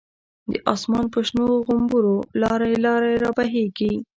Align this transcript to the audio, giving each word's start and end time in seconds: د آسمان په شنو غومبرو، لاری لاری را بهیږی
د 0.51 0.53
آسمان 0.73 1.05
په 1.13 1.19
شنو 1.27 1.45
غومبرو، 1.65 2.15
لاری 2.41 2.73
لاری 2.85 3.15
را 3.23 3.31
بهیږی 3.37 3.93